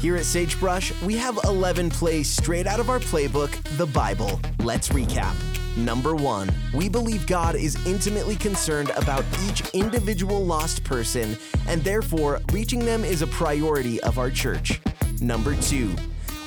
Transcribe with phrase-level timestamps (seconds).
[0.00, 4.40] Here at Sagebrush, we have 11 plays straight out of our playbook, the Bible.
[4.60, 5.34] Let's recap.
[5.76, 11.36] Number one, we believe God is intimately concerned about each individual lost person,
[11.68, 14.80] and therefore, reaching them is a priority of our church.
[15.20, 15.94] Number two,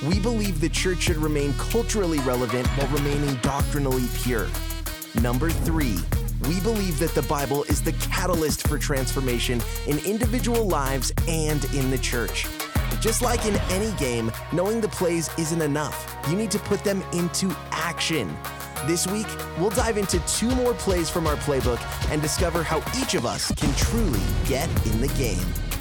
[0.07, 4.47] we believe the church should remain culturally relevant while remaining doctrinally pure.
[5.21, 5.99] Number three,
[6.49, 11.91] we believe that the Bible is the catalyst for transformation in individual lives and in
[11.91, 12.47] the church.
[13.03, 16.17] Just like in any game, knowing the plays isn't enough.
[16.29, 18.33] You need to put them into action.
[18.87, 21.81] This week, we'll dive into two more plays from our playbook
[22.11, 25.72] and discover how each of us can truly get in the game.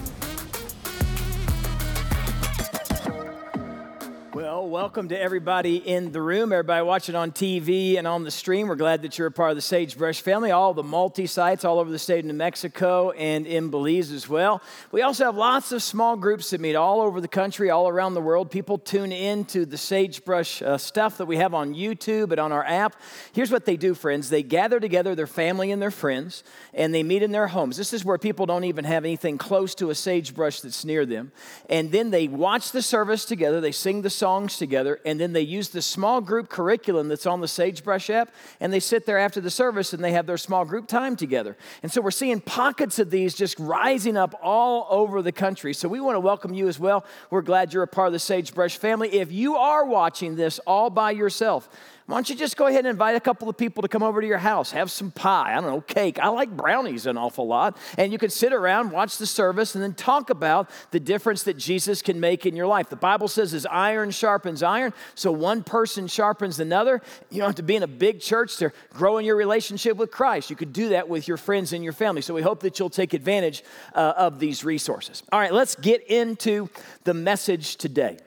[4.82, 8.66] Welcome to everybody in the room, everybody watching on TV and on the stream.
[8.66, 11.78] We're glad that you're a part of the Sagebrush family, all the multi sites all
[11.78, 14.60] over the state of New Mexico and in Belize as well.
[14.90, 18.14] We also have lots of small groups that meet all over the country, all around
[18.14, 18.50] the world.
[18.50, 22.50] People tune in to the Sagebrush uh, stuff that we have on YouTube and on
[22.50, 22.96] our app.
[23.32, 26.42] Here's what they do, friends they gather together their family and their friends,
[26.74, 27.76] and they meet in their homes.
[27.76, 31.30] This is where people don't even have anything close to a sagebrush that's near them.
[31.68, 35.42] And then they watch the service together, they sing the songs together, and then they
[35.42, 39.40] use the small group curriculum that's on the Sagebrush app, and they sit there after
[39.40, 41.56] the service and they have their small group time together.
[41.82, 45.74] And so we're seeing pockets of these just rising up all over the country.
[45.74, 47.04] So we want to welcome you as well.
[47.30, 49.14] We're glad you're a part of the Sagebrush family.
[49.14, 51.68] If you are watching this all by yourself,
[52.12, 54.20] why don't you just go ahead and invite a couple of people to come over
[54.20, 56.18] to your house, have some pie, I don't know, cake.
[56.18, 57.78] I like brownies an awful lot.
[57.96, 61.56] And you could sit around, watch the service, and then talk about the difference that
[61.56, 62.90] Jesus can make in your life.
[62.90, 67.00] The Bible says, as iron sharpens iron, so one person sharpens another.
[67.30, 70.10] You don't have to be in a big church to grow in your relationship with
[70.10, 70.50] Christ.
[70.50, 72.20] You could do that with your friends and your family.
[72.20, 75.22] So we hope that you'll take advantage uh, of these resources.
[75.32, 76.68] All right, let's get into
[77.04, 78.18] the message today.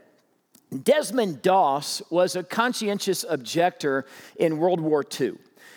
[0.83, 4.05] Desmond Doss was a conscientious objector
[4.37, 5.35] in World War II.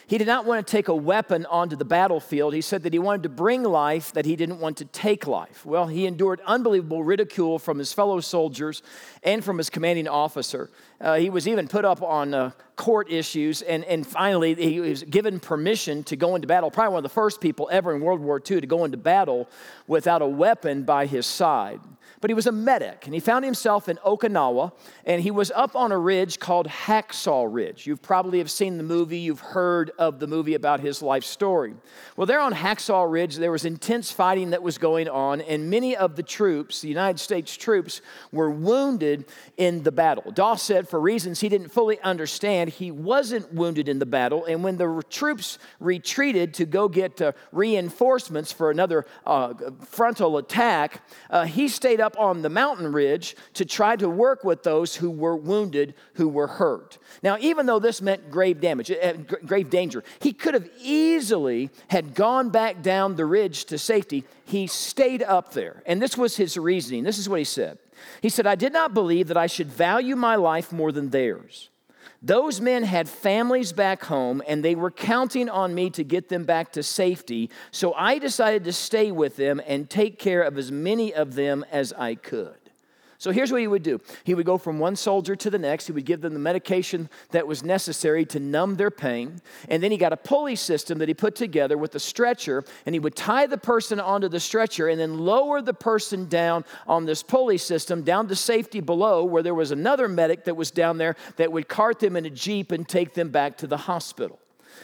[0.08, 2.54] He did not want to take a weapon onto the battlefield.
[2.54, 5.66] He said that he wanted to bring life, that he didn't want to take life.
[5.66, 8.82] Well, he endured unbelievable ridicule from his fellow soldiers
[9.22, 10.70] and from his commanding officer.
[10.98, 15.02] Uh, he was even put up on uh, court issues, and, and finally, he was
[15.02, 16.70] given permission to go into battle.
[16.70, 19.46] Probably one of the first people ever in World War II to go into battle
[19.86, 21.80] without a weapon by his side
[22.20, 24.72] but he was a medic and he found himself in Okinawa
[25.04, 27.86] and he was up on a ridge called Hacksaw Ridge.
[27.86, 31.74] You probably have seen the movie, you've heard of the movie about his life story.
[32.16, 35.96] Well, there on Hacksaw Ridge, there was intense fighting that was going on, and many
[35.96, 38.00] of the troops, the United States troops,
[38.32, 40.30] were wounded in the battle.
[40.32, 44.64] Doss said, for reasons he didn't fully understand, he wasn't wounded in the battle, and
[44.64, 49.54] when the troops retreated to go get uh, reinforcements for another uh,
[49.84, 54.42] frontal attack, uh, he stayed up up on the mountain ridge to try to work
[54.42, 56.96] with those who were wounded, who were hurt.
[57.22, 62.14] Now, even though this meant grave damage, uh, grave danger, he could have easily had
[62.14, 64.24] gone back down the ridge to safety.
[64.46, 65.82] He stayed up there.
[65.84, 67.04] And this was his reasoning.
[67.04, 67.78] This is what he said.
[68.22, 71.68] He said, I did not believe that I should value my life more than theirs.
[72.20, 76.44] Those men had families back home and they were counting on me to get them
[76.44, 77.48] back to safety.
[77.70, 81.64] So I decided to stay with them and take care of as many of them
[81.70, 82.57] as I could.
[83.20, 85.86] So here's what he would do he would go from one soldier to the next.
[85.86, 89.40] He would give them the medication that was necessary to numb their pain.
[89.68, 92.94] And then he got a pulley system that he put together with a stretcher, and
[92.94, 97.06] he would tie the person onto the stretcher and then lower the person down on
[97.06, 100.96] this pulley system down to safety below, where there was another medic that was down
[100.96, 104.38] there that would cart them in a Jeep and take them back to the hospital.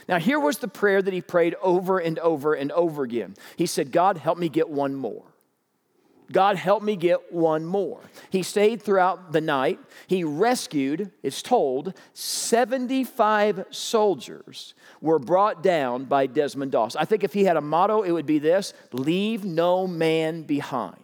[0.09, 3.37] Now, here was the prayer that he prayed over and over and over again.
[3.57, 5.34] He said, God, help me get one more.
[6.33, 8.01] God help me get one more.
[8.31, 9.79] He stayed throughout the night.
[10.07, 16.97] He rescued, it's told, 75 soldiers were brought down by Desmond Doss.
[16.97, 20.97] I think if he had a motto, it would be this leave no man behind.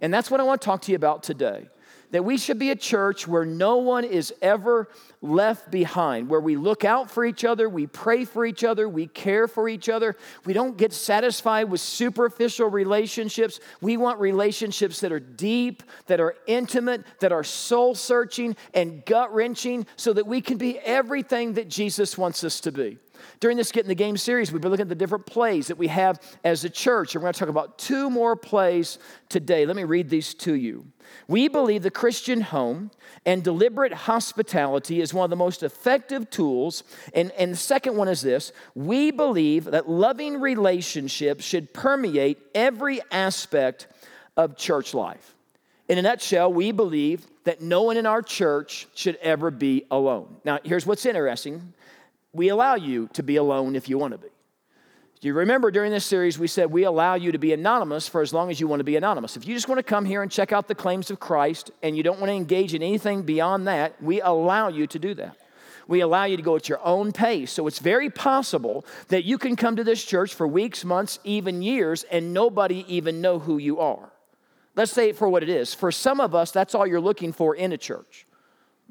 [0.00, 1.68] And that's what I want to talk to you about today
[2.12, 4.88] that we should be a church where no one is ever
[5.20, 9.06] left behind, where we look out for each other, we pray for each other, we
[9.06, 10.16] care for each other.
[10.44, 13.60] We don't get satisfied with superficial relationships.
[13.80, 19.34] We want relationships that are deep, that are intimate, that are soul searching and gut
[19.34, 22.98] wrenching, so that we can be everything that Jesus wants us to be.
[23.40, 25.78] During this Get in the Game series, we've been looking at the different plays that
[25.78, 28.98] we have as a church, and we're going to talk about two more plays
[29.28, 29.66] today.
[29.66, 30.86] Let me read these to you.
[31.28, 32.90] We believe the Christian home
[33.26, 36.84] and deliberate hospitality is one of the most effective tools.
[37.14, 43.00] And, and the second one is this we believe that loving relationships should permeate every
[43.10, 43.88] aspect
[44.36, 45.34] of church life.
[45.88, 50.36] In a nutshell, we believe that no one in our church should ever be alone.
[50.44, 51.74] Now, here's what's interesting
[52.32, 54.28] we allow you to be alone if you want to be.
[55.20, 58.22] Do you remember during this series, we said we allow you to be anonymous for
[58.22, 59.36] as long as you want to be anonymous?
[59.36, 61.96] If you just want to come here and check out the claims of Christ and
[61.96, 65.36] you don't want to engage in anything beyond that, we allow you to do that.
[65.86, 67.52] We allow you to go at your own pace.
[67.52, 71.62] So it's very possible that you can come to this church for weeks, months, even
[71.62, 74.10] years, and nobody even know who you are.
[74.74, 75.72] Let's say it for what it is.
[75.72, 78.26] For some of us, that's all you're looking for in a church.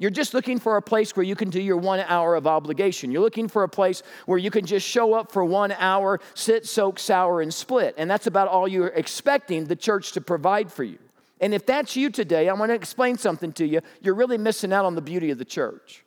[0.02, 3.12] You're just looking for a place where you can do your one hour of obligation.
[3.12, 6.66] You're looking for a place where you can just show up for one hour, sit,
[6.66, 7.94] soak, sour, and split.
[7.96, 10.98] And that's about all you're expecting the church to provide for you.
[11.40, 13.80] And if that's you today, I want to explain something to you.
[14.00, 16.02] You're really missing out on the beauty of the church.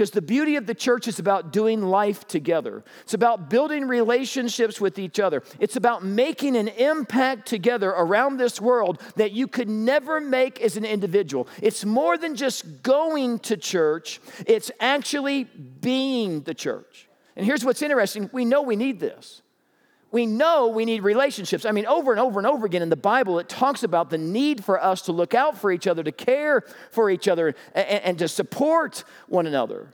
[0.00, 2.82] Because the beauty of the church is about doing life together.
[3.02, 5.42] It's about building relationships with each other.
[5.58, 10.78] It's about making an impact together around this world that you could never make as
[10.78, 11.48] an individual.
[11.60, 17.06] It's more than just going to church, it's actually being the church.
[17.36, 19.42] And here's what's interesting we know we need this
[20.12, 21.64] we know we need relationships.
[21.64, 24.18] I mean, over and over and over again in the Bible, it talks about the
[24.18, 27.86] need for us to look out for each other, to care for each other, and,
[27.86, 29.88] and, to support one another.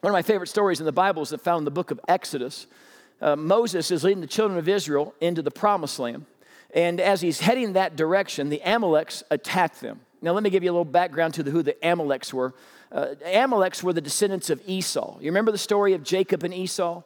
[0.00, 2.66] One of my favorite stories in the Bible is found in the book of Exodus.
[3.20, 6.26] Uh, Moses is leading the children of Israel into the promised land.
[6.74, 10.00] And as he's heading that direction, the Amaleks attack them.
[10.22, 12.54] Now, let me give you a little background to the, who the Amaleks were.
[12.92, 15.18] Uh, Amaleks were the descendants of Esau.
[15.20, 17.02] You remember the story of Jacob and Esau?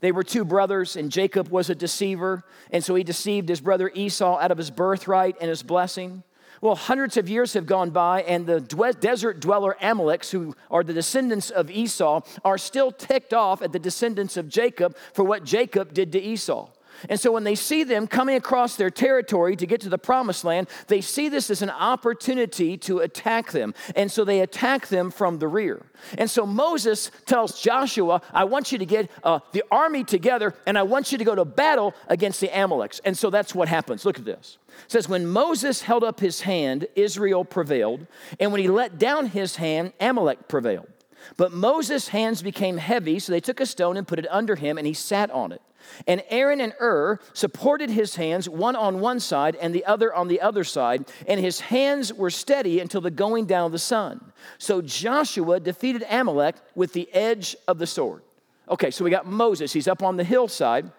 [0.00, 3.90] They were two brothers, and Jacob was a deceiver, and so he deceived his brother
[3.94, 6.22] Esau out of his birthright and his blessing.
[6.60, 8.60] Well, hundreds of years have gone by, and the
[9.00, 13.78] desert dweller Amaleks, who are the descendants of Esau, are still ticked off at the
[13.78, 16.68] descendants of Jacob for what Jacob did to Esau.
[17.08, 20.44] And so when they see them coming across their territory to get to the promised
[20.44, 23.74] land, they see this as an opportunity to attack them.
[23.94, 25.86] And so they attack them from the rear.
[26.18, 30.78] And so Moses tells Joshua, I want you to get uh, the army together and
[30.78, 33.00] I want you to go to battle against the Amaleks.
[33.04, 34.04] And so that's what happens.
[34.04, 34.58] Look at this.
[34.84, 38.06] It says, When Moses held up his hand, Israel prevailed.
[38.38, 40.88] And when he let down his hand, Amalek prevailed.
[41.36, 44.78] But Moses' hands became heavy, so they took a stone and put it under him,
[44.78, 45.60] and he sat on it.
[46.06, 50.28] And Aaron and Hur supported his hands, one on one side and the other on
[50.28, 54.32] the other side, and his hands were steady until the going down of the sun.
[54.58, 58.22] So Joshua defeated Amalek with the edge of the sword.
[58.68, 59.72] Okay, so we got Moses.
[59.72, 60.90] He's up on the hillside.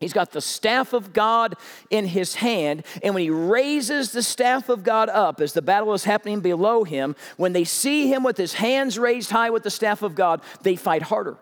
[0.00, 1.56] He's got the staff of God
[1.90, 5.92] in his hand, and when he raises the staff of God up as the battle
[5.92, 9.70] is happening below him, when they see him with his hands raised high with the
[9.70, 11.36] staff of God, they fight harder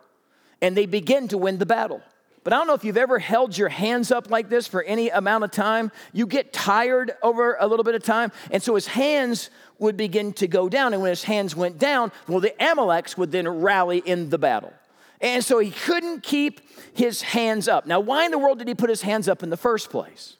[0.62, 2.00] and they begin to win the battle.
[2.46, 5.08] But I don't know if you've ever held your hands up like this for any
[5.08, 5.90] amount of time.
[6.12, 8.31] You get tired over a little bit of time.
[8.52, 9.50] And so his hands
[9.81, 10.93] would begin to go down.
[10.93, 14.72] And when his hands went down, well, the Amaleks would then rally in the battle.
[15.20, 16.60] And so he couldn't keep
[16.94, 17.84] his hands up.
[17.84, 20.37] Now, why in the world did he put his hands up in the first place?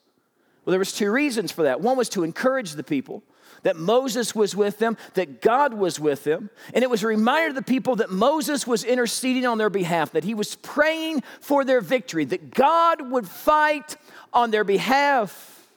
[0.65, 1.81] Well, there was two reasons for that.
[1.81, 3.25] One was to encourage the people
[3.63, 6.51] that Moses was with them, that God was with them.
[6.75, 10.13] And it was a reminder to the people that Moses was interceding on their behalf,
[10.13, 13.97] that he was praying for their victory, that God would fight
[14.33, 15.69] on their behalf.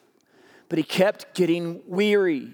[0.67, 2.51] But he kept getting weary.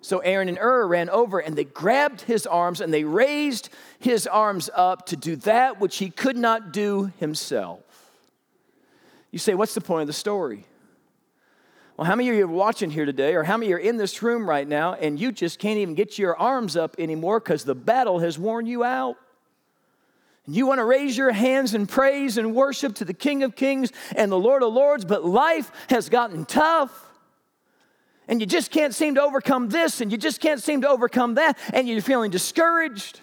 [0.00, 4.26] So Aaron and Hur ran over and they grabbed his arms and they raised his
[4.26, 7.80] arms up to do that which he could not do himself.
[9.30, 10.64] You say, what's the point of the story?
[11.98, 14.22] Well, how many of you are watching here today, or how many are in this
[14.22, 17.74] room right now, and you just can't even get your arms up anymore because the
[17.74, 19.16] battle has worn you out?
[20.46, 23.56] And you want to raise your hands in praise and worship to the King of
[23.56, 27.04] Kings and the Lord of Lords, but life has gotten tough.
[28.28, 31.34] And you just can't seem to overcome this, and you just can't seem to overcome
[31.34, 33.20] that, and you're feeling discouraged.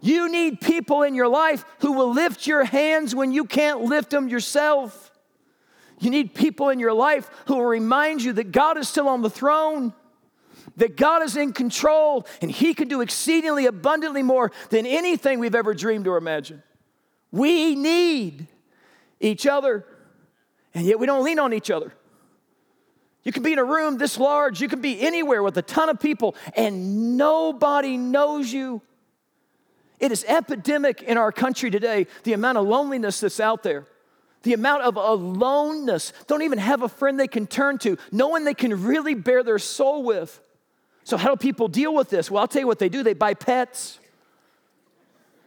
[0.00, 4.10] You need people in your life who will lift your hands when you can't lift
[4.10, 5.09] them yourself.
[6.00, 9.20] You need people in your life who will remind you that God is still on
[9.20, 9.92] the throne,
[10.76, 15.54] that God is in control, and He can do exceedingly abundantly more than anything we've
[15.54, 16.62] ever dreamed or imagined.
[17.30, 18.48] We need
[19.20, 19.84] each other,
[20.72, 21.92] and yet we don't lean on each other.
[23.22, 25.90] You can be in a room this large, you can be anywhere with a ton
[25.90, 28.80] of people, and nobody knows you.
[29.98, 33.86] It is epidemic in our country today, the amount of loneliness that's out there
[34.42, 38.44] the amount of aloneness, don't even have a friend they can turn to, no one
[38.44, 40.40] they can really bare their soul with.
[41.04, 42.30] So, how do people deal with this?
[42.30, 43.98] Well, I'll tell you what they do they buy pets.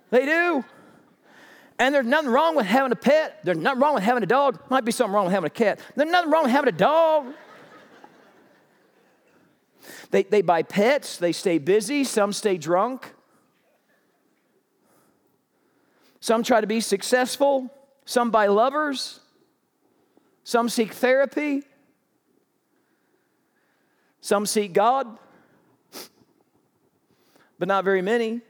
[0.10, 0.64] They do.
[1.80, 3.40] And there's nothing wrong with having a pet.
[3.44, 4.60] There's nothing wrong with having a dog.
[4.70, 5.80] Might be something wrong with having a cat.
[5.96, 7.34] There's nothing wrong with having a dog.
[10.12, 13.14] They, they buy pets, they stay busy, some stay drunk.
[16.20, 17.70] Some try to be successful,
[18.06, 19.20] some buy lovers,
[20.44, 21.64] some seek therapy,
[24.22, 25.18] some seek God,
[27.60, 28.42] but not very many.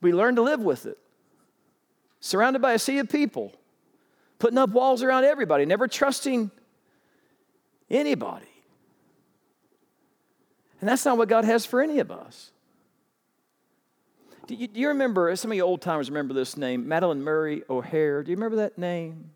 [0.00, 0.98] We learn to live with it,
[2.20, 3.52] surrounded by a sea of people,
[4.38, 6.50] putting up walls around everybody, never trusting
[7.90, 8.46] anybody.
[10.80, 12.52] And that's not what God has for any of us.
[14.48, 17.62] Do you, do you remember, some of you old timers remember this name, Madalyn Murray
[17.68, 18.22] O'Hair?
[18.22, 19.30] Do you remember that name?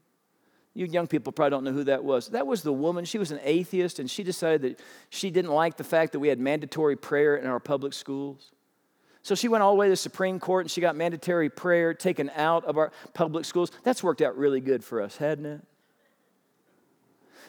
[0.73, 2.29] You young people probably don't know who that was.
[2.29, 3.05] That was the woman.
[3.05, 6.29] She was an atheist, and she decided that she didn't like the fact that we
[6.29, 8.53] had mandatory prayer in our public schools.
[9.23, 11.95] So she went all the way to the Supreme Court and she got mandatory prayer
[11.95, 13.71] taken out of our public schools.
[13.85, 15.61] That's worked out really good for us, hadn't it?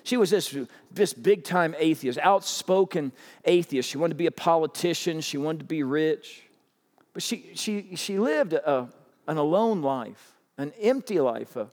[0.04, 0.56] She was this,
[0.92, 3.12] this big time atheist, outspoken
[3.46, 3.90] atheist.
[3.90, 6.43] She wanted to be a politician, she wanted to be rich.
[7.14, 8.90] But she, she, she lived a,
[9.28, 11.70] an alone life, an empty life, a,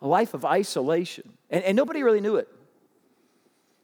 [0.00, 1.30] a life of isolation.
[1.50, 2.48] And, and nobody really knew it.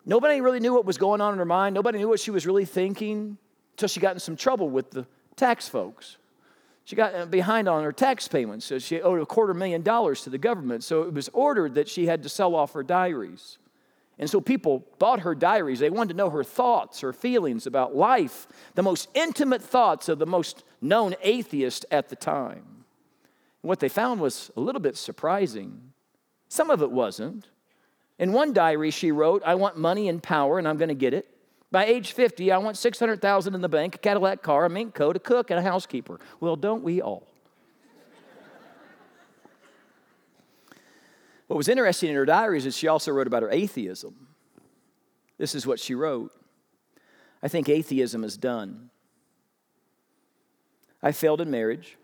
[0.04, 1.74] Nobody really knew what was going on in her mind.
[1.74, 3.36] Nobody knew what she was really thinking
[3.72, 5.06] until she got in some trouble with the
[5.36, 6.16] tax folks.
[6.84, 10.22] She got uh, behind on her tax payments, so she owed a quarter million dollars
[10.22, 10.82] to the government.
[10.82, 13.58] So it was ordered that she had to sell off her diaries.
[14.18, 15.78] And so people bought her diaries.
[15.78, 20.18] They wanted to know her thoughts, her feelings about life, the most intimate thoughts of
[20.18, 22.64] the most known atheist at the time.
[23.62, 25.92] And what they found was a little bit surprising.
[26.48, 27.48] Some of it wasn't.
[28.18, 31.14] In one diary, she wrote, I want money and power, and I'm going to get
[31.14, 31.28] it.
[31.70, 35.16] By age 50, I want 600,000 in the bank, a Cadillac car, a mink coat,
[35.16, 36.18] a cook, and a housekeeper.
[36.40, 37.28] Well, don't we all?
[41.48, 44.28] What was interesting in her diaries is she also wrote about her atheism.
[45.38, 46.32] This is what she wrote
[47.42, 48.90] I think atheism is done.
[51.00, 51.96] I failed in marriage.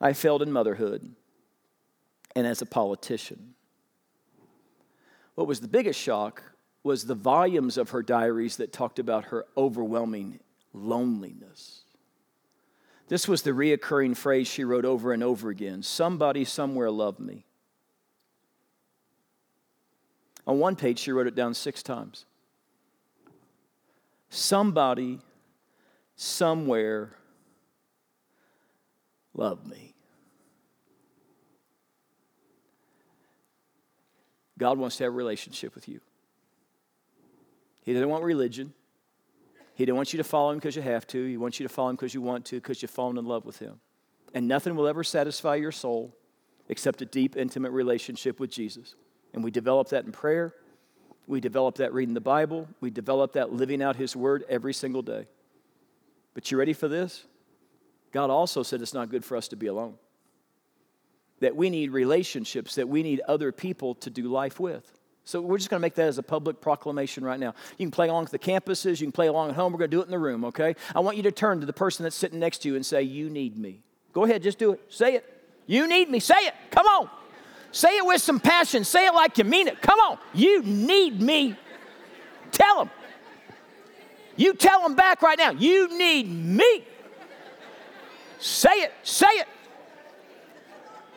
[0.00, 1.14] I failed in motherhood
[2.36, 3.54] and as a politician.
[5.34, 6.42] What was the biggest shock
[6.82, 10.38] was the volumes of her diaries that talked about her overwhelming
[10.72, 11.82] loneliness.
[13.08, 17.44] This was the reoccurring phrase she wrote over and over again somebody somewhere loved me.
[20.50, 22.24] On one page, she wrote it down six times.
[24.30, 25.20] Somebody
[26.16, 27.12] somewhere
[29.32, 29.94] loved me.
[34.58, 36.00] God wants to have a relationship with you.
[37.82, 38.72] He doesn't want religion.
[39.76, 41.26] He doesn't want you to follow him because you have to.
[41.26, 43.46] He wants you to follow him because you want to, because you've fallen in love
[43.46, 43.78] with him.
[44.34, 46.16] And nothing will ever satisfy your soul
[46.68, 48.96] except a deep, intimate relationship with Jesus.
[49.32, 50.54] And we develop that in prayer.
[51.26, 52.68] We develop that reading the Bible.
[52.80, 55.26] We develop that living out his word every single day.
[56.34, 57.24] But you ready for this?
[58.12, 59.94] God also said it's not good for us to be alone.
[61.40, 64.90] That we need relationships, that we need other people to do life with.
[65.24, 67.54] So we're just going to make that as a public proclamation right now.
[67.78, 69.72] You can play along with the campuses, you can play along at home.
[69.72, 70.74] We're going to do it in the room, okay?
[70.94, 73.02] I want you to turn to the person that's sitting next to you and say,
[73.02, 73.82] You need me.
[74.12, 74.80] Go ahead, just do it.
[74.88, 75.24] Say it.
[75.66, 76.18] You need me.
[76.18, 76.54] Say it.
[76.72, 77.10] Come on.
[77.72, 78.84] Say it with some passion.
[78.84, 79.80] Say it like you mean it.
[79.80, 80.18] Come on.
[80.34, 81.56] You need me.
[82.50, 82.90] Tell them.
[84.36, 85.50] You tell them back right now.
[85.50, 86.84] You need me.
[88.38, 88.92] Say it.
[89.02, 89.46] Say it.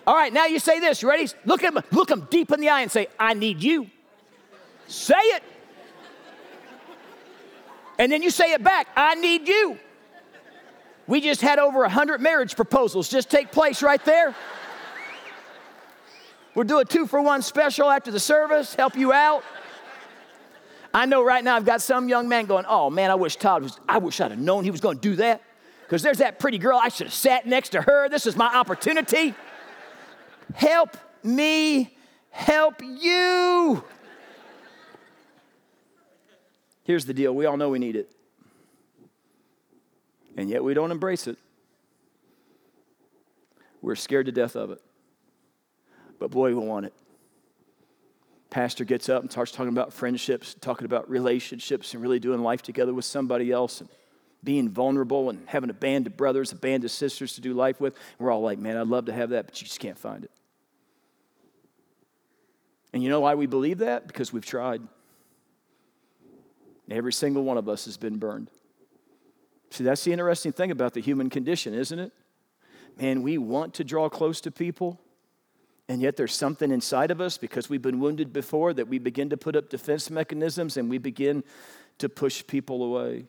[0.05, 1.01] All right, now you say this.
[1.01, 1.29] You ready?
[1.45, 3.89] Look at them, look them deep in the eye and say, I need you.
[4.87, 5.43] Say it.
[7.97, 9.77] And then you say it back, I need you.
[11.07, 14.35] We just had over 100 marriage proposals just take place right there.
[16.55, 19.43] We'll do a two for one special after the service, help you out.
[20.93, 23.63] I know right now I've got some young man going, Oh man, I wish Todd
[23.63, 25.41] was, I wish I'd have known he was going to do that.
[25.81, 28.09] Because there's that pretty girl, I should have sat next to her.
[28.09, 29.33] This is my opportunity.
[30.53, 31.95] Help me
[32.29, 33.83] help you.
[36.83, 38.13] Here's the deal we all know we need it,
[40.35, 41.37] and yet we don't embrace it.
[43.81, 44.81] We're scared to death of it.
[46.23, 46.93] But boy, we want it.
[48.49, 52.61] Pastor gets up and starts talking about friendships, talking about relationships, and really doing life
[52.61, 53.89] together with somebody else, and
[54.41, 57.81] being vulnerable and having a band of brothers, a band of sisters to do life
[57.81, 57.93] with.
[58.19, 60.31] We're all like, man, I'd love to have that, but you just can't find it.
[62.93, 64.07] And you know why we believe that?
[64.07, 64.81] Because we've tried.
[66.89, 68.49] Every single one of us has been burned.
[69.71, 72.13] See, that's the interesting thing about the human condition, isn't it?
[72.97, 75.01] Man, we want to draw close to people,
[75.89, 79.29] And yet, there's something inside of us because we've been wounded before that we begin
[79.31, 81.43] to put up defense mechanisms and we begin
[81.97, 83.25] to push people away.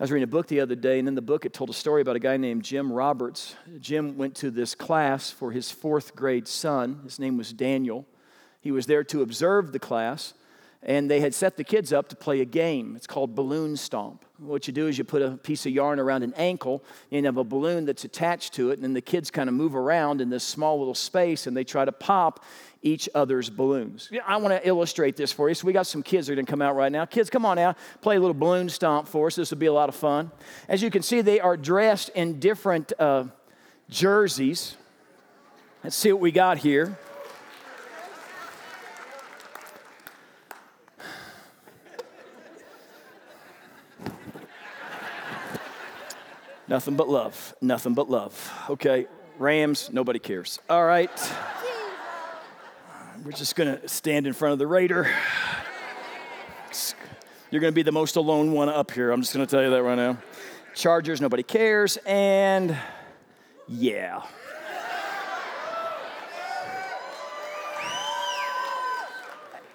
[0.00, 1.72] I was reading a book the other day, and in the book, it told a
[1.72, 3.56] story about a guy named Jim Roberts.
[3.80, 7.00] Jim went to this class for his fourth grade son.
[7.02, 8.06] His name was Daniel.
[8.60, 10.34] He was there to observe the class,
[10.82, 12.94] and they had set the kids up to play a game.
[12.96, 14.24] It's called Balloon Stomp.
[14.38, 17.36] What you do is you put a piece of yarn around an ankle, and have
[17.36, 20.30] a balloon that's attached to it, and then the kids kind of move around in
[20.30, 22.44] this small little space, and they try to pop
[22.80, 24.08] each other's balloons.
[24.24, 25.54] I want to illustrate this for you.
[25.56, 27.04] So we got some kids that are going to come out right now.
[27.04, 29.34] Kids, come on out, play a little balloon stomp for us.
[29.34, 30.30] This will be a lot of fun.
[30.68, 33.24] As you can see, they are dressed in different uh,
[33.90, 34.76] jerseys.
[35.82, 36.96] Let's see what we got here.
[46.68, 47.54] Nothing but love.
[47.62, 48.52] Nothing but love.
[48.68, 49.06] Okay,
[49.38, 50.58] Rams, nobody cares.
[50.68, 51.10] All right.
[53.24, 55.10] We're just going to stand in front of the Raider.
[57.50, 59.10] You're going to be the most alone one up here.
[59.10, 60.18] I'm just going to tell you that right now.
[60.74, 61.96] Chargers, nobody cares.
[62.04, 62.76] And
[63.66, 64.22] yeah.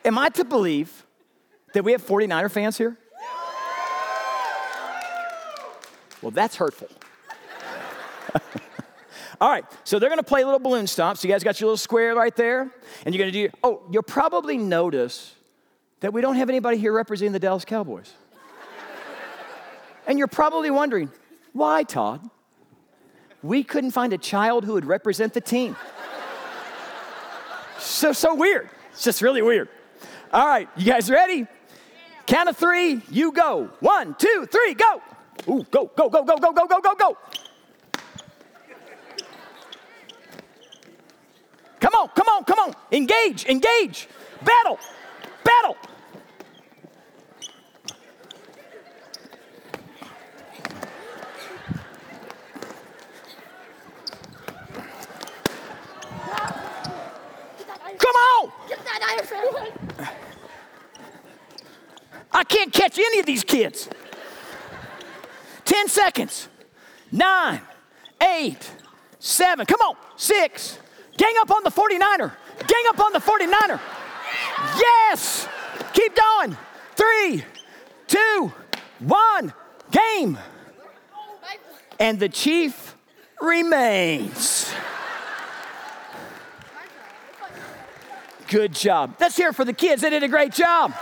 [0.05, 1.05] Am I to believe
[1.73, 2.97] that we have 49er fans here?
[6.23, 6.87] Well, that's hurtful.
[9.41, 11.17] All right, so they're gonna play a little balloon stomps.
[11.17, 12.71] So you guys got your little square right there,
[13.05, 13.49] and you're gonna do.
[13.61, 15.35] Oh, you'll probably notice
[15.99, 18.13] that we don't have anybody here representing the Dallas Cowboys.
[20.07, 21.11] and you're probably wondering,
[21.51, 22.21] why, Todd?
[23.41, 25.75] We couldn't find a child who would represent the team.
[27.79, 28.69] so so weird.
[28.93, 29.67] It's just really weird.
[30.31, 31.47] All right, you guys ready?
[32.27, 33.69] Count of three, you go.
[33.81, 35.01] One, two, three, go.
[35.47, 37.17] Ooh, go, go, go, go, go, go, go, go, go.
[41.79, 42.75] Come on, come on, come on.
[42.91, 44.07] Engage, engage.
[44.43, 44.79] Battle,
[45.43, 45.75] battle.
[57.97, 58.51] Come on.
[62.31, 63.89] I can't catch any of these kids.
[65.73, 66.47] 10 seconds.
[67.11, 67.61] Nine,
[68.21, 68.71] eight,
[69.19, 70.79] seven, come on, six,
[71.17, 72.31] Gang up on the 49er.
[72.67, 73.79] Gang up on the 49er.
[74.79, 75.47] Yes.
[75.93, 76.57] Keep going.
[76.95, 77.43] Three,
[78.07, 78.51] two,
[78.99, 79.53] one.
[79.91, 80.37] Game.
[81.99, 82.95] And the chief
[83.39, 84.73] remains.
[88.47, 89.15] Good job.
[89.19, 90.01] Let's hear for the kids.
[90.01, 90.93] They did a great job.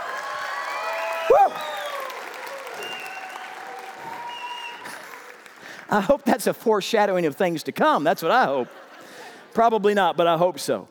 [5.92, 8.02] I hope that's a foreshadowing of things to come.
[8.02, 8.68] That's what I hope.
[9.52, 10.88] Probably not, but I hope so.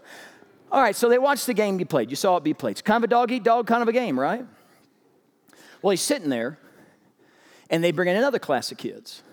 [0.71, 2.09] All right, so they watched the game be played.
[2.09, 2.71] You saw it be played.
[2.71, 4.45] It's kind of a dog eat dog kind of a game, right?
[5.81, 6.59] Well, he's sitting there,
[7.71, 9.23] and they bring in another class of kids.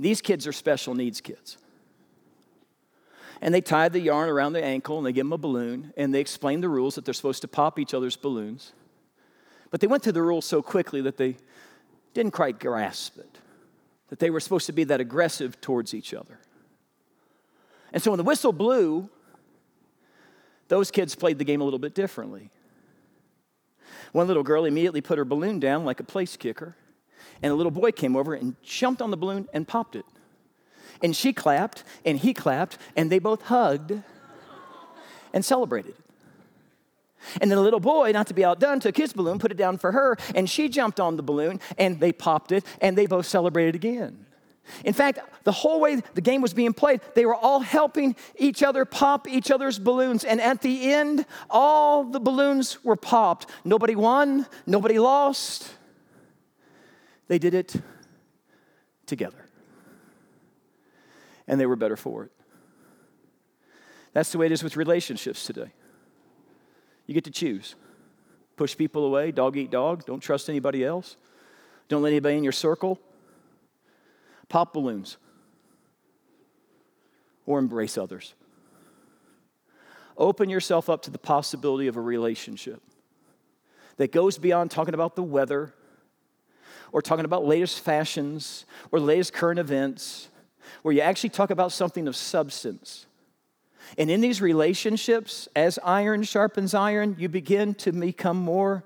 [0.00, 1.58] These kids are special needs kids.
[3.42, 6.14] And they tie the yarn around their ankle and they give them a balloon and
[6.14, 8.72] they explain the rules that they're supposed to pop each other's balloons.
[9.70, 11.36] But they went through the rules so quickly that they
[12.14, 13.31] didn't quite grasp it,
[14.12, 16.38] that they were supposed to be that aggressive towards each other.
[17.94, 19.08] And so when the whistle blew,
[20.68, 22.50] those kids played the game a little bit differently.
[24.12, 26.76] One little girl immediately put her balloon down like a place kicker,
[27.42, 30.04] and a little boy came over and jumped on the balloon and popped it.
[31.02, 33.94] And she clapped, and he clapped, and they both hugged
[35.32, 35.94] and celebrated.
[37.40, 39.78] And then the little boy, not to be outdone, took his balloon, put it down
[39.78, 43.26] for her, and she jumped on the balloon, and they popped it, and they both
[43.26, 44.26] celebrated again.
[44.84, 48.62] In fact, the whole way the game was being played, they were all helping each
[48.62, 50.24] other pop each other's balloons.
[50.24, 53.46] And at the end, all the balloons were popped.
[53.64, 55.68] Nobody won, nobody lost.
[57.28, 57.74] They did it
[59.06, 59.46] together.
[61.48, 62.32] And they were better for it.
[64.12, 65.72] That's the way it is with relationships today.
[67.12, 67.74] You get to choose.
[68.56, 71.18] Push people away, dog eat dog, don't trust anybody else.
[71.88, 72.98] Don't let anybody in your circle
[74.48, 75.18] pop balloons,
[77.44, 78.32] or embrace others.
[80.16, 82.82] Open yourself up to the possibility of a relationship
[83.98, 85.74] that goes beyond talking about the weather
[86.92, 90.28] or talking about latest fashions or latest current events,
[90.80, 93.04] where you actually talk about something of substance.
[93.98, 98.84] And in these relationships, as iron sharpens iron, you begin to become more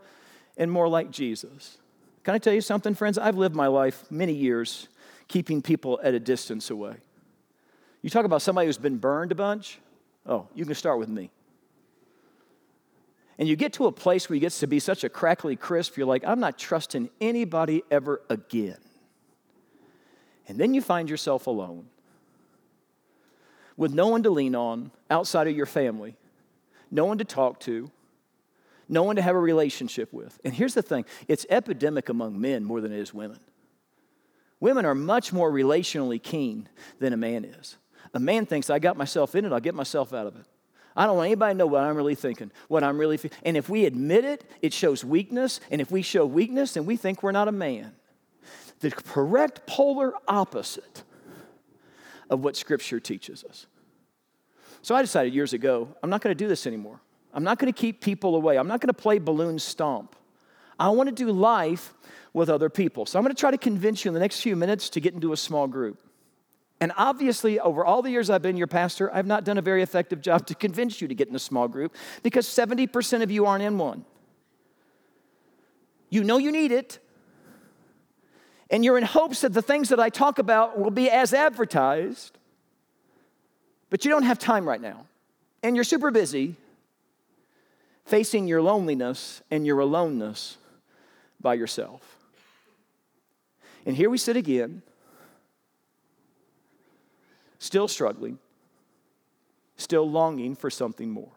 [0.56, 1.78] and more like Jesus.
[2.24, 3.18] Can I tell you something, friends?
[3.18, 4.88] I've lived my life many years
[5.28, 6.94] keeping people at a distance away.
[8.02, 9.78] You talk about somebody who's been burned a bunch?
[10.26, 11.30] Oh, you can start with me.
[13.38, 15.96] And you get to a place where you get to be such a crackly crisp,
[15.96, 18.78] you're like, I'm not trusting anybody ever again.
[20.48, 21.87] And then you find yourself alone
[23.76, 26.16] with no one to lean on outside of your family,
[26.90, 27.90] no one to talk to,
[28.88, 30.38] no one to have a relationship with.
[30.44, 33.40] And here's the thing it's epidemic among men more than it is women.
[34.60, 37.76] Women are much more relationally keen than a man is.
[38.14, 40.46] A man thinks, I got myself in it, I'll get myself out of it.
[40.96, 43.36] I don't want anybody to know what I'm really thinking, what I'm really feeling.
[43.44, 45.60] And if we admit it, it shows weakness.
[45.70, 47.92] And if we show weakness, then we think we're not a man.
[48.80, 51.02] The correct polar opposite
[52.30, 53.66] of what Scripture teaches us.
[54.82, 57.00] So I decided years ago, I'm not going to do this anymore.
[57.32, 58.56] I'm not going to keep people away.
[58.56, 60.16] I'm not going to play balloon stomp.
[60.78, 61.94] I want to do life
[62.32, 63.06] with other people.
[63.06, 65.14] So I'm going to try to convince you in the next few minutes to get
[65.14, 66.02] into a small group.
[66.80, 69.82] And obviously, over all the years I've been your pastor, I've not done a very
[69.82, 73.46] effective job to convince you to get in a small group because 70% of you
[73.46, 74.04] aren't in one.
[76.10, 76.98] You know you need it,
[78.70, 82.37] and you're in hopes that the things that I talk about will be as advertised,
[83.90, 85.07] but you don't have time right now.
[85.62, 86.57] And you're super busy
[88.05, 90.59] facing your loneliness and your aloneness
[91.40, 92.16] by yourself.
[93.85, 94.83] And here we sit again
[97.59, 98.38] still struggling,
[99.76, 101.33] still longing for something more.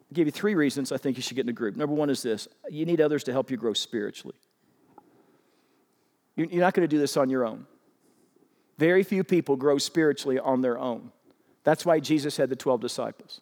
[0.00, 1.76] I'll give you three reasons I think you should get in a group.
[1.76, 4.36] Number one is this you need others to help you grow spiritually.
[6.36, 7.66] You're not going to do this on your own.
[8.78, 11.10] Very few people grow spiritually on their own.
[11.64, 13.40] That's why Jesus had the 12 disciples.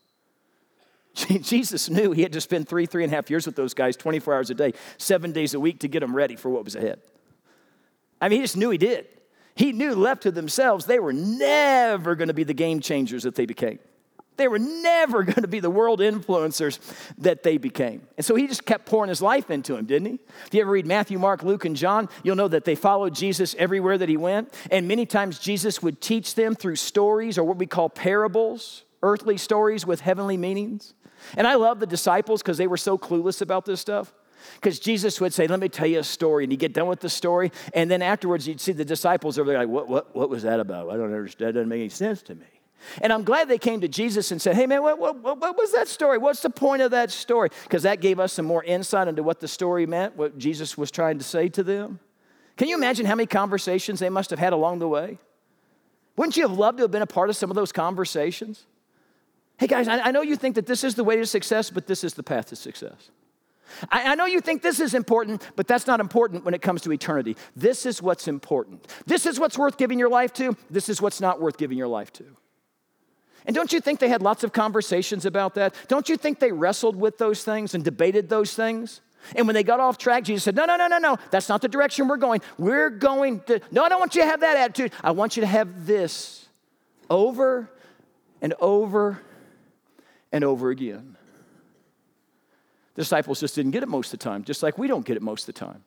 [1.15, 3.97] Jesus knew he had to spend three, three and a half years with those guys
[3.97, 6.77] 24 hours a day, seven days a week to get them ready for what was
[6.77, 7.01] ahead.
[8.21, 9.07] I mean, he just knew he did.
[9.55, 13.35] He knew left to themselves, they were never going to be the game changers that
[13.35, 13.79] they became.
[14.37, 16.79] They were never going to be the world influencers
[17.19, 18.03] that they became.
[18.17, 20.19] And so he just kept pouring his life into him, didn't he?
[20.47, 23.55] If you ever read Matthew, Mark, Luke, and John, you'll know that they followed Jesus
[23.59, 24.53] everywhere that he went.
[24.71, 29.37] And many times Jesus would teach them through stories or what we call parables, earthly
[29.37, 30.95] stories with heavenly meanings.
[31.37, 34.13] And I love the disciples because they were so clueless about this stuff.
[34.57, 36.45] Because Jesus would say, Let me tell you a story.
[36.45, 37.51] And you get done with the story.
[37.73, 40.61] And then afterwards, you'd see the disciples over there like, What, what, what was that
[40.61, 40.91] about?
[40.91, 41.49] I don't understand.
[41.49, 42.45] That doesn't make any sense to me.
[43.01, 45.73] And I'm glad they came to Jesus and said, Hey, man, what, what, what was
[45.73, 46.19] that story?
[46.19, 47.51] What's the point of that story?
[47.65, 50.91] Because that gave us some more insight into what the story meant, what Jesus was
[50.91, 52.01] trying to say to them.
[52.57, 55.19] Can you imagine how many conversations they must have had along the way?
[56.17, 58.67] Wouldn't you have loved to have been a part of some of those conversations?
[59.59, 61.87] Hey, guys, I, I know you think that this is the way to success, but
[61.87, 63.11] this is the path to success.
[63.91, 66.83] I, I know you think this is important, but that's not important when it comes
[66.83, 67.37] to eternity.
[67.57, 68.87] This is what's important.
[69.07, 70.57] This is what's worth giving your life to.
[70.71, 72.25] This is what's not worth giving your life to.
[73.47, 75.75] And don't you think they had lots of conversations about that?
[75.89, 79.01] Don't you think they wrestled with those things and debated those things?
[79.37, 81.17] And when they got off track, Jesus said, No, no, no, no, no.
[81.31, 82.41] That's not the direction we're going.
[82.59, 84.93] We're going to, no, I don't want you to have that attitude.
[85.03, 86.47] I want you to have this
[87.11, 87.71] over
[88.41, 89.21] and over
[90.33, 91.17] and over again.
[92.95, 95.17] The disciples just didn't get it most of the time, just like we don't get
[95.17, 95.85] it most of the time.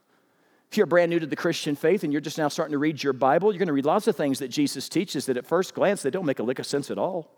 [0.72, 3.02] If you're brand new to the Christian faith and you're just now starting to read
[3.02, 5.74] your Bible, you're going to read lots of things that Jesus teaches that at first
[5.74, 7.32] glance they don't make a lick of sense at all.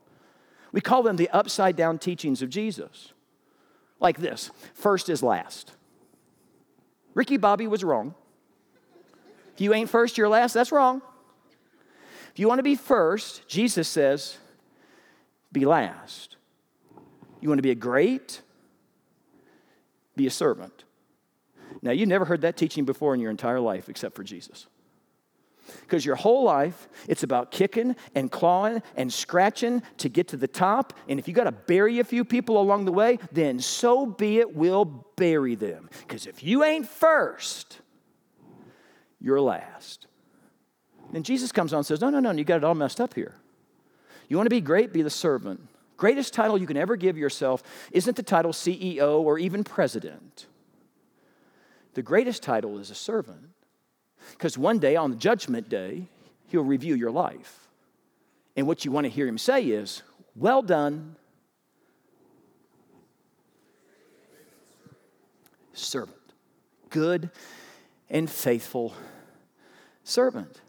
[0.71, 3.13] We call them the upside down teachings of Jesus.
[3.99, 5.73] Like this first is last.
[7.13, 8.15] Ricky Bobby was wrong.
[9.53, 10.53] If you ain't first, you're last.
[10.53, 11.01] That's wrong.
[12.31, 14.37] If you want to be first, Jesus says,
[15.51, 16.37] be last.
[17.41, 18.41] You want to be a great,
[20.15, 20.83] be a servant.
[21.81, 24.67] Now, you never heard that teaching before in your entire life except for Jesus.
[25.81, 30.47] Because your whole life, it's about kicking and clawing and scratching to get to the
[30.47, 30.93] top.
[31.07, 34.39] And if you got to bury a few people along the way, then so be
[34.39, 35.89] it, we'll bury them.
[36.01, 37.79] Because if you ain't first,
[39.19, 40.07] you're last.
[41.11, 43.13] Then Jesus comes on and says, No, no, no, you got it all messed up
[43.13, 43.35] here.
[44.27, 44.93] You want to be great?
[44.93, 45.67] Be the servant.
[45.97, 50.45] Greatest title you can ever give yourself isn't the title CEO or even president.
[51.95, 53.49] The greatest title is a servant.
[54.31, 56.07] Because one day on the judgment day,
[56.47, 57.67] he'll review your life.
[58.55, 60.03] And what you want to hear him say is,
[60.35, 61.15] Well done,
[65.73, 66.17] servant.
[66.89, 67.29] Good
[68.09, 68.93] and faithful
[70.03, 70.61] servant.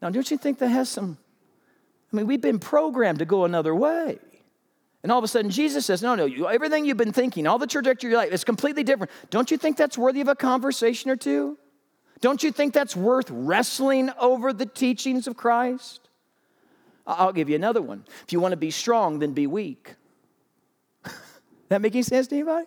[0.00, 1.18] Now, don't you think that has some?
[2.12, 4.18] I mean, we've been programmed to go another way.
[5.02, 7.58] And all of a sudden, Jesus says, No, no, you, everything you've been thinking, all
[7.58, 9.12] the trajectory of your life is completely different.
[9.30, 11.58] Don't you think that's worthy of a conversation or two?
[12.20, 16.08] Don't you think that's worth wrestling over the teachings of Christ?
[17.06, 18.04] I'll give you another one.
[18.24, 19.94] If you want to be strong, then be weak.
[21.68, 22.66] that making sense to anybody?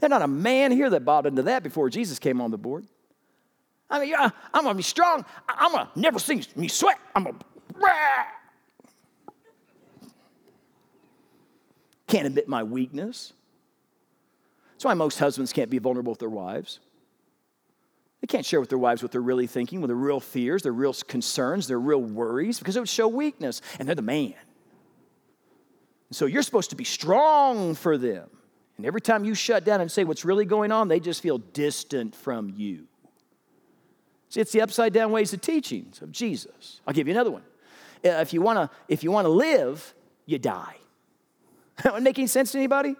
[0.00, 2.84] There's not a man here that bought into that before Jesus came on the board.
[3.90, 5.24] I mean, I'm gonna be strong.
[5.48, 6.98] I'm gonna never see me sweat.
[7.14, 7.38] I'm gonna.
[12.06, 13.32] Can't admit my weakness.
[14.72, 16.78] That's why most husbands can't be vulnerable with their wives.
[18.20, 20.72] They can't share with their wives what they're really thinking, with their real fears, their
[20.72, 24.34] real concerns, their real worries, because it would show weakness, and they're the man.
[26.08, 28.28] And so you're supposed to be strong for them.
[28.76, 31.38] And every time you shut down and say what's really going on, they just feel
[31.38, 32.86] distant from you.
[34.30, 36.80] See, it's the upside down ways of teachings of Jesus.
[36.86, 37.42] I'll give you another one.
[38.04, 39.94] Uh, if you wanna, if you wanna live,
[40.26, 40.76] you die.
[41.84, 42.96] That making sense to anybody?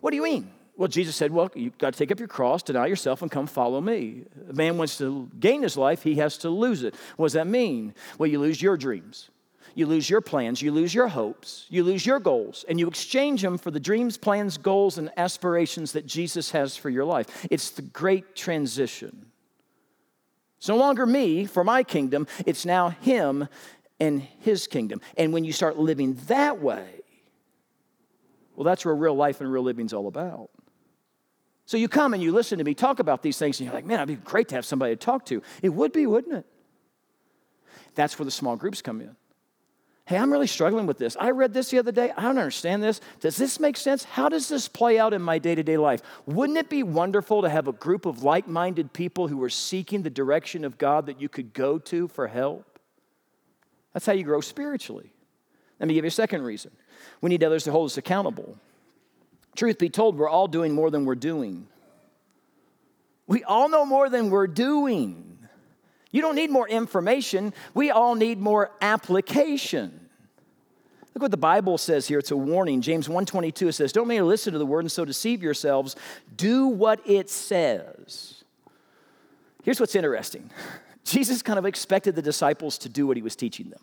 [0.00, 0.50] What do you mean?
[0.78, 3.48] Well, Jesus said, Well, you've got to take up your cross, deny yourself, and come
[3.48, 4.22] follow me.
[4.48, 6.94] A man wants to gain his life, he has to lose it.
[7.16, 7.94] What does that mean?
[8.16, 9.28] Well, you lose your dreams,
[9.74, 13.42] you lose your plans, you lose your hopes, you lose your goals, and you exchange
[13.42, 17.44] them for the dreams, plans, goals, and aspirations that Jesus has for your life.
[17.50, 19.26] It's the great transition.
[20.58, 23.48] It's no longer me for my kingdom, it's now him
[23.98, 25.00] and his kingdom.
[25.16, 27.00] And when you start living that way,
[28.54, 30.50] well, that's where real life and real living is all about.
[31.68, 33.84] So you come and you listen to me talk about these things, and you're like,
[33.84, 35.42] man, it'd be great to have somebody to talk to.
[35.60, 36.46] It would be, wouldn't it?
[37.94, 39.14] That's where the small groups come in.
[40.06, 41.14] Hey, I'm really struggling with this.
[41.20, 42.10] I read this the other day.
[42.16, 43.02] I don't understand this.
[43.20, 44.04] Does this make sense?
[44.04, 46.00] How does this play out in my day to day life?
[46.24, 50.00] Wouldn't it be wonderful to have a group of like minded people who are seeking
[50.00, 52.78] the direction of God that you could go to for help?
[53.92, 55.12] That's how you grow spiritually.
[55.78, 56.70] Let me give you a second reason.
[57.20, 58.56] We need others to hold us accountable.
[59.58, 61.66] Truth be told, we're all doing more than we're doing.
[63.26, 65.36] We all know more than we're doing.
[66.12, 70.08] You don't need more information, we all need more application.
[71.12, 72.20] Look what the Bible says here.
[72.20, 72.82] It's a warning.
[72.82, 75.96] James 1:22 it says, "Don't merely listen to the word and so deceive yourselves.
[76.36, 78.44] Do what it says."
[79.64, 80.52] Here's what's interesting.
[81.04, 83.80] Jesus kind of expected the disciples to do what he was teaching them.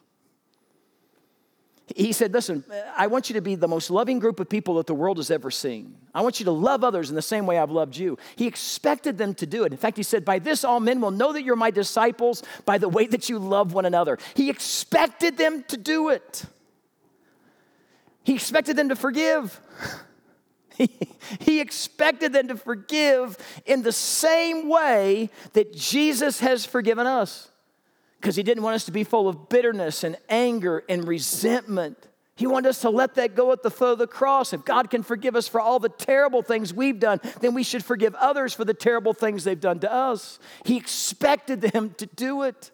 [1.93, 2.63] He said, Listen,
[2.97, 5.29] I want you to be the most loving group of people that the world has
[5.29, 5.95] ever seen.
[6.15, 8.17] I want you to love others in the same way I've loved you.
[8.35, 9.71] He expected them to do it.
[9.71, 12.79] In fact, he said, By this all men will know that you're my disciples by
[12.79, 14.17] the way that you love one another.
[14.33, 16.45] He expected them to do it.
[18.23, 19.59] He expected them to forgive.
[21.39, 27.49] He, expected them to forgive in the same way that Jesus has forgiven us
[28.19, 32.07] because he didn't want us to be full of bitterness and anger and resentment.
[32.37, 34.51] He wanted us to let that go at the foot of the cross.
[34.51, 37.83] If God can forgive us for all the terrible things we've done, then we should
[37.83, 40.39] forgive others for the terrible things they've done to us.
[40.65, 42.71] He expected them to do it.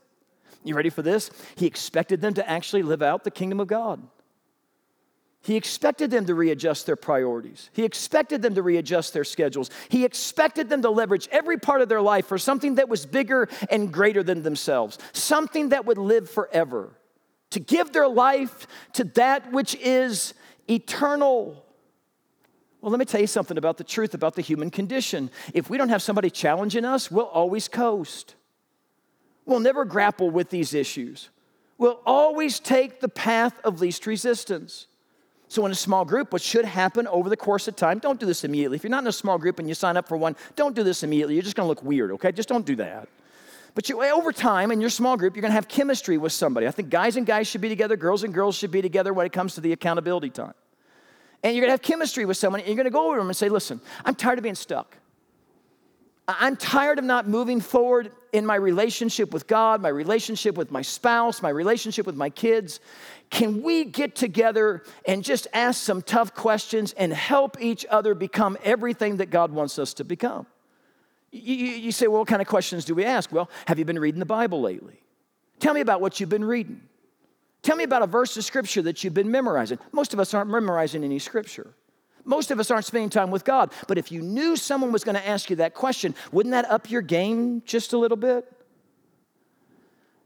[0.64, 1.30] You ready for this?
[1.56, 4.02] He expected them to actually live out the kingdom of God.
[5.44, 7.72] He expected them to readjust their priorities.
[7.74, 9.72] He expected them to readjust their schedules.
[9.90, 13.50] He expected them to leverage every part of their life for something that was bigger
[13.72, 16.92] and greater than themselves, something that would live forever,
[17.50, 20.36] to give their life to that which is
[20.70, 21.66] eternal.
[22.82, 25.32] Well, let me tell you something about the truth about the human condition.
[25.56, 28.36] If we don't have somebody challenging us, we'll always coast.
[29.46, 31.30] We'll never grapple with these issues.
[31.80, 34.86] We'll always take the path of least resistance.
[35.52, 38.26] So, in a small group, what should happen over the course of time, don't do
[38.26, 38.78] this immediately.
[38.78, 40.82] If you're not in a small group and you sign up for one, don't do
[40.82, 41.34] this immediately.
[41.34, 42.32] You're just gonna look weird, okay?
[42.32, 43.10] Just don't do that.
[43.76, 46.68] But you, over time, in your small group, you're gonna have chemistry with somebody.
[46.68, 49.26] I think guys and guys should be together, girls and girls should be together when
[49.26, 50.54] it comes to the accountability time.
[51.44, 53.50] And you're gonna have chemistry with someone, and you're gonna go over them and say,
[53.50, 54.96] Listen, I'm tired of being stuck.
[56.30, 60.82] I'm tired of not moving forward in my relationship with God, my relationship with my
[60.82, 62.80] spouse, my relationship with my kids.
[63.30, 68.58] Can we get together and just ask some tough questions and help each other become
[68.64, 70.46] everything that God wants us to become?
[71.32, 73.32] You, you, say, well, what kind of questions do we ask?
[73.32, 75.02] Well, have you been reading the Bible lately?
[75.60, 76.82] Tell me about what you've been reading.
[77.62, 79.80] Tell me about a verse of scripture that you've been memorizing.
[79.92, 81.74] Most of us aren't memorizing any scripture.
[82.26, 83.72] Most of us aren't spending time with God.
[83.88, 86.90] But if you knew someone was going to ask you that question, wouldn't that up
[86.90, 88.52] your game just a little bit?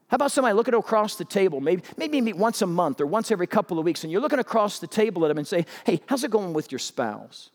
[0.08, 3.32] How about somebody looking across the table, maybe, maybe meet once a month or once
[3.32, 6.00] every couple of weeks, and you're looking across the table at them and say, Hey,
[6.06, 7.50] how's it going with your spouse?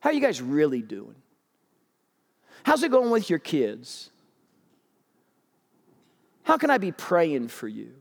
[0.00, 1.14] How are you guys really doing?
[2.64, 4.10] How's it going with your kids?
[6.42, 7.92] How can I be praying for you?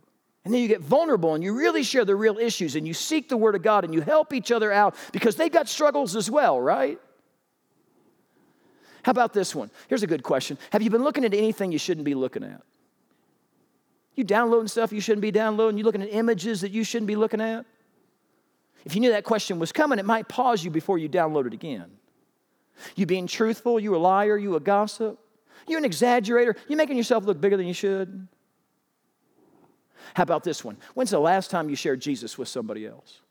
[0.44, 3.30] And then you get vulnerable and you really share the real issues and you seek
[3.30, 6.32] the Word of God and you help each other out because they've got struggles as
[6.32, 7.00] well, right?
[9.04, 9.70] How about this one?
[9.88, 12.62] Here's a good question Have you been looking at anything you shouldn't be looking at?
[14.16, 15.78] You downloading stuff you shouldn't be downloading.
[15.78, 17.66] You looking at images that you shouldn't be looking at.
[18.84, 21.54] If you knew that question was coming, it might pause you before you download it
[21.54, 21.86] again.
[22.96, 25.20] You being truthful, you a liar, you a gossip,
[25.68, 28.28] you an exaggerator, you making yourself look bigger than you should.
[30.14, 30.78] How about this one?
[30.94, 33.22] When's the last time you shared Jesus with somebody else?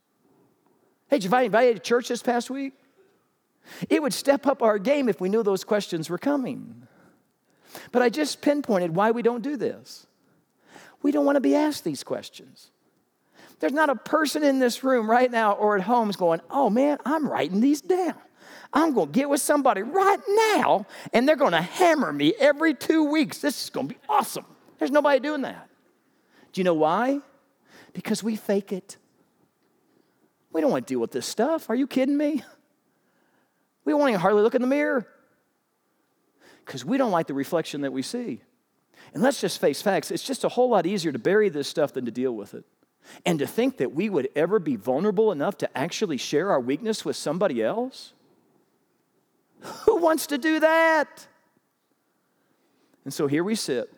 [1.08, 2.74] Hey, did you invite anybody to church this past week?
[3.88, 6.86] It would step up our game if we knew those questions were coming.
[7.92, 10.06] But I just pinpointed why we don't do this.
[11.02, 12.70] We don't want to be asked these questions.
[13.58, 16.70] There's not a person in this room right now or at home is going, oh
[16.70, 18.14] man, I'm writing these down.
[18.72, 20.20] I'm going to get with somebody right
[20.54, 23.38] now and they're going to hammer me every two weeks.
[23.38, 24.46] This is going to be awesome.
[24.78, 25.69] There's nobody doing that.
[26.52, 27.20] Do you know why?
[27.92, 28.96] Because we fake it.
[30.52, 31.70] We don't want to deal with this stuff.
[31.70, 32.42] Are you kidding me?
[33.84, 35.06] We don't to hardly look in the mirror
[36.64, 38.40] because we don't like the reflection that we see.
[39.14, 41.92] And let's just face facts it's just a whole lot easier to bury this stuff
[41.92, 42.64] than to deal with it.
[43.24, 47.04] And to think that we would ever be vulnerable enough to actually share our weakness
[47.04, 48.12] with somebody else?
[49.60, 51.26] Who wants to do that?
[53.04, 53.92] And so here we sit,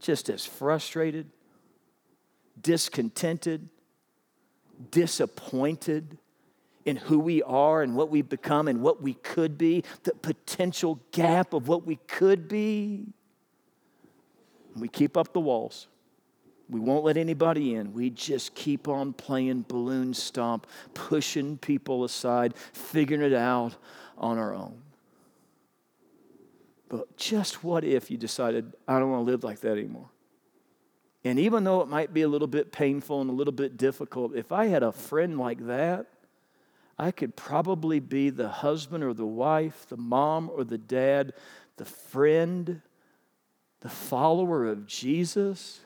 [0.00, 1.26] just as frustrated,
[2.60, 3.68] discontented,
[4.90, 6.18] disappointed
[6.84, 11.00] in who we are and what we've become and what we could be, the potential
[11.12, 13.04] gap of what we could be.
[14.74, 15.88] We keep up the walls.
[16.70, 17.92] We won't let anybody in.
[17.94, 23.76] We just keep on playing balloon stomp, pushing people aside, figuring it out
[24.16, 24.80] on our own.
[26.88, 30.08] But just what if you decided, I don't want to live like that anymore?
[31.24, 34.34] And even though it might be a little bit painful and a little bit difficult,
[34.34, 36.06] if I had a friend like that,
[36.98, 41.32] I could probably be the husband or the wife, the mom or the dad,
[41.76, 42.80] the friend,
[43.80, 45.80] the follower of Jesus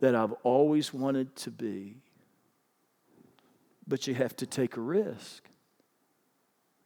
[0.00, 1.96] that I've always wanted to be.
[3.86, 5.48] But you have to take a risk.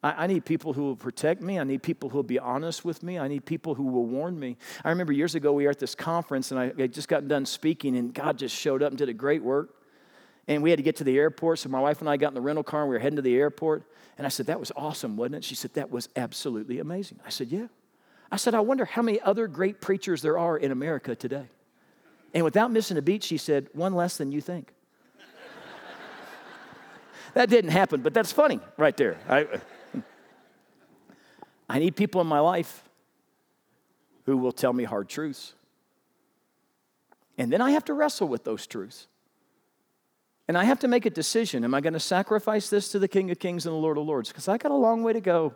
[0.02, 1.58] I, I, need people who will protect me.
[1.58, 3.18] I need people who will be honest with me.
[3.18, 4.56] I need people who will warn me.
[4.84, 7.46] I remember years ago we were at this conference and I had just got done
[7.46, 9.74] speaking, and God just showed up and did a great work.
[10.48, 12.34] And we had to get to the airport, so my wife and I got in
[12.34, 13.84] the rental car and we were heading to the airport.
[14.18, 15.44] And I said, That was awesome, wasn't it?
[15.44, 17.20] She said, That was absolutely amazing.
[17.24, 17.66] I said, Yeah.
[18.32, 21.46] I said, I wonder how many other great preachers there are in America today.
[22.32, 24.72] And without missing a beat, she said, One less than you think.
[27.34, 29.18] that didn't happen, but that's funny right there.
[29.28, 29.46] I,
[31.70, 32.83] I need people in my life
[34.26, 35.54] who will tell me hard truths.
[37.38, 39.06] And then I have to wrestle with those truths.
[40.48, 41.62] And I have to make a decision.
[41.62, 44.04] Am I going to sacrifice this to the King of Kings and the Lord of
[44.04, 44.30] Lords?
[44.30, 45.54] Because I got a long way to go.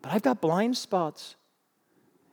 [0.00, 1.34] But I've got blind spots.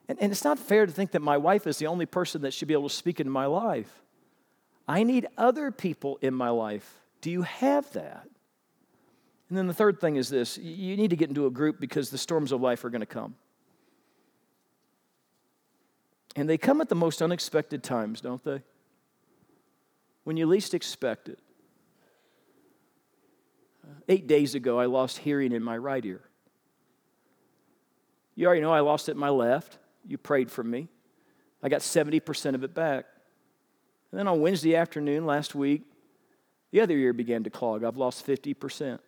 [0.07, 2.53] And, and it's not fair to think that my wife is the only person that
[2.53, 4.03] should be able to speak into my life.
[4.87, 7.01] I need other people in my life.
[7.21, 8.29] Do you have that?
[9.49, 12.09] And then the third thing is this you need to get into a group because
[12.09, 13.35] the storms of life are going to come.
[16.35, 18.61] And they come at the most unexpected times, don't they?
[20.23, 21.39] When you least expect it.
[23.83, 26.21] Uh, eight days ago, I lost hearing in my right ear.
[28.35, 29.79] You already know I lost it in my left.
[30.05, 30.89] You prayed for me.
[31.63, 33.05] I got 70% of it back.
[34.11, 35.83] And then on Wednesday afternoon last week,
[36.71, 37.83] the other ear began to clog.
[37.83, 38.99] I've lost 50%.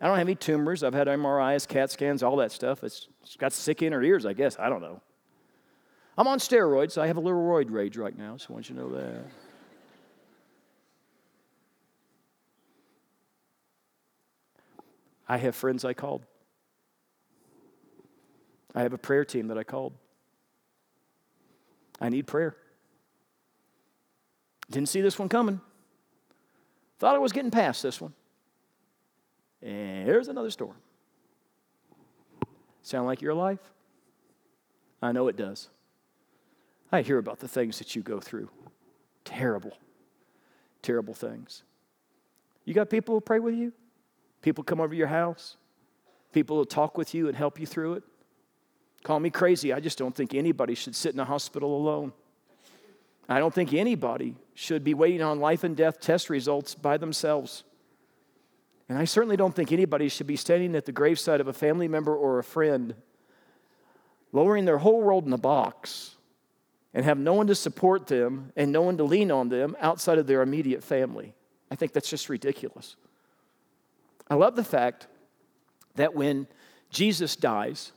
[0.00, 0.82] I don't have any tumors.
[0.82, 2.82] I've had MRIs, CAT scans, all that stuff.
[2.82, 4.58] It's, it's got sick inner ears, I guess.
[4.58, 5.02] I don't know.
[6.16, 6.92] I'm on steroids.
[6.92, 8.88] So I have a little roid rage right now, so I want you to know
[8.94, 9.24] that.
[15.28, 16.22] I have friends I called.
[18.74, 19.92] I have a prayer team that I called.
[22.00, 22.56] I need prayer.
[24.70, 25.60] Didn't see this one coming.
[26.98, 28.14] Thought I was getting past this one.
[29.62, 30.76] And here's another storm.
[32.82, 33.60] Sound like your life?
[35.02, 35.68] I know it does.
[36.92, 38.50] I hear about the things that you go through.
[39.24, 39.76] Terrible,
[40.82, 41.62] terrible things.
[42.64, 43.72] You got people who pray with you?
[44.42, 45.56] People come over your house?
[46.32, 48.02] People who talk with you and help you through it?
[49.02, 49.72] Call me crazy.
[49.72, 52.12] I just don't think anybody should sit in a hospital alone.
[53.28, 57.64] I don't think anybody should be waiting on life and death test results by themselves.
[58.90, 61.86] And I certainly don't think anybody should be standing at the graveside of a family
[61.86, 62.96] member or a friend,
[64.32, 66.16] lowering their whole world in a box,
[66.92, 70.18] and have no one to support them and no one to lean on them outside
[70.18, 71.34] of their immediate family.
[71.70, 72.96] I think that's just ridiculous.
[74.28, 75.06] I love the fact
[75.94, 76.48] that when
[76.90, 77.92] Jesus dies,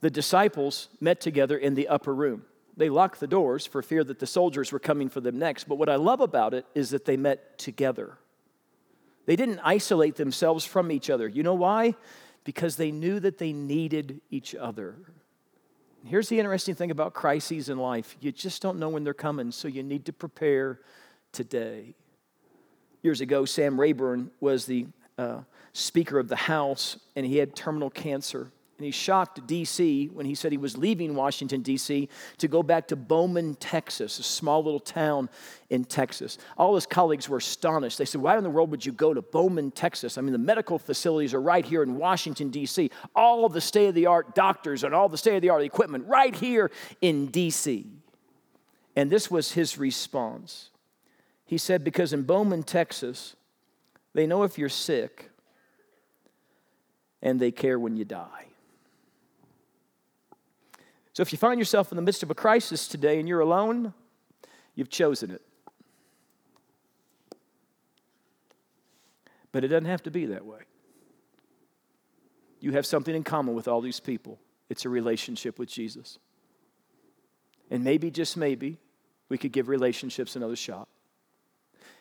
[0.00, 2.46] the disciples met together in the upper room.
[2.74, 5.64] They locked the doors for fear that the soldiers were coming for them next.
[5.64, 8.16] But what I love about it is that they met together.
[9.26, 11.28] They didn't isolate themselves from each other.
[11.28, 11.94] You know why?
[12.44, 14.96] Because they knew that they needed each other.
[16.04, 19.52] Here's the interesting thing about crises in life you just don't know when they're coming,
[19.52, 20.80] so you need to prepare
[21.30, 21.94] today.
[23.02, 24.86] Years ago, Sam Rayburn was the
[25.18, 25.40] uh,
[25.72, 28.50] Speaker of the House, and he had terminal cancer.
[28.82, 30.10] And he shocked D.C.
[30.12, 32.08] when he said he was leaving Washington, D.C.
[32.38, 35.30] to go back to Bonham, Texas, a small little town
[35.70, 36.36] in Texas.
[36.58, 37.96] All his colleagues were astonished.
[37.96, 40.18] They said, Why in the world would you go to Bonham, Texas?
[40.18, 43.94] I mean, the medical facilities are right here in Washington, D.C., all the state of
[43.94, 47.86] the art doctors and all the state of the art equipment right here in D.C.
[48.96, 50.70] And this was his response.
[51.46, 53.36] He said, Because in Bonham, Texas,
[54.12, 55.30] they know if you're sick
[57.22, 58.46] and they care when you die.
[61.12, 63.92] So if you find yourself in the midst of a crisis today and you're alone,
[64.74, 65.42] you've chosen it.
[69.52, 70.60] But it doesn't have to be that way.
[72.60, 74.38] You have something in common with all these people
[74.70, 76.18] it's a relationship with Jesus.
[77.70, 78.78] And maybe, just maybe,
[79.28, 80.88] we could give relationships another shot.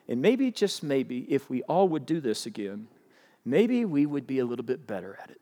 [0.07, 2.87] And maybe, just maybe, if we all would do this again,
[3.43, 5.41] maybe we would be a little bit better at it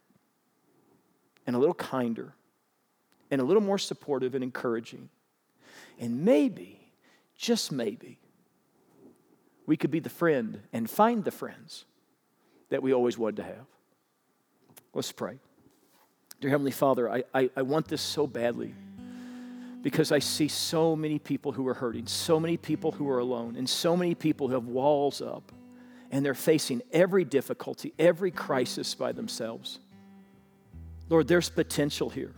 [1.46, 2.34] and a little kinder
[3.32, 5.10] and a little more supportive and encouraging.
[6.00, 6.80] And maybe,
[7.38, 8.20] just maybe,
[9.66, 11.86] we could be the friend and find the friends
[12.70, 13.66] that we always wanted to have.
[14.94, 15.38] Let's pray.
[16.42, 18.74] Dear Heavenly Father, I, I, I, want this so badly
[19.82, 23.56] because I see so many people who are hurting, so many people who are alone,
[23.58, 25.52] and so many people who have walls up
[26.12, 29.80] and they're facing every difficulty, every crisis by themselves.
[31.10, 32.34] Lord, there's potential here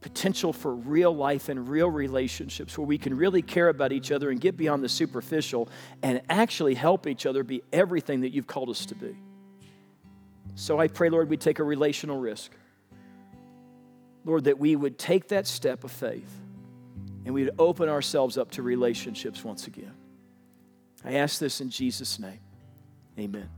[0.00, 4.30] potential for real life and real relationships where we can really care about each other
[4.30, 5.68] and get beyond the superficial
[6.02, 9.16] and actually help each other be everything that you've called us to be.
[10.54, 12.52] So I pray, Lord, we take a relational risk.
[14.24, 16.30] Lord, that we would take that step of faith
[17.24, 19.92] and we'd open ourselves up to relationships once again.
[21.04, 22.40] I ask this in Jesus' name.
[23.18, 23.48] Amen.